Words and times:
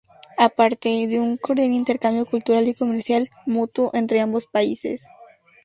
A 0.39 0.49
parte, 0.49 0.89
de 1.05 1.19
un 1.19 1.37
cordial 1.37 1.69
intercambio 1.73 2.25
cultural 2.25 2.67
y 2.67 2.73
comercial 2.73 3.29
mutuo 3.45 3.91
entre 3.93 4.19
ambos 4.19 4.47
países. 4.47 5.07